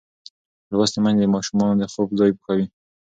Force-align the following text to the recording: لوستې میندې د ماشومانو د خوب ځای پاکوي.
لوستې 0.71 0.99
میندې 1.03 1.23
د 1.23 1.31
ماشومانو 1.35 1.73
د 1.77 1.83
خوب 1.93 2.09
ځای 2.19 2.31
پاکوي. 2.37 2.65